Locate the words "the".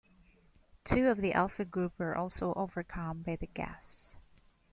1.21-1.31, 3.35-3.45